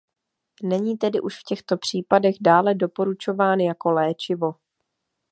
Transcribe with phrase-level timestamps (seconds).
[0.63, 4.53] Není tedy už v těchto případech dále doporučován jako léčivo.